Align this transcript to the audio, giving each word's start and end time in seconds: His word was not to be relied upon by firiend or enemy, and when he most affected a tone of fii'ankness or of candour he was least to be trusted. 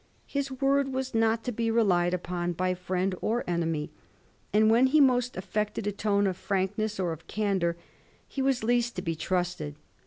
His 0.25 0.49
word 0.51 0.91
was 0.91 1.13
not 1.13 1.43
to 1.43 1.51
be 1.51 1.69
relied 1.69 2.11
upon 2.11 2.53
by 2.53 2.73
firiend 2.73 3.13
or 3.21 3.43
enemy, 3.45 3.91
and 4.51 4.71
when 4.71 4.87
he 4.87 4.99
most 4.99 5.37
affected 5.37 5.85
a 5.85 5.91
tone 5.91 6.25
of 6.25 6.35
fii'ankness 6.39 6.99
or 6.99 7.11
of 7.11 7.27
candour 7.27 7.77
he 8.27 8.41
was 8.41 8.63
least 8.63 8.95
to 8.95 9.03
be 9.03 9.13
trusted. 9.15 9.75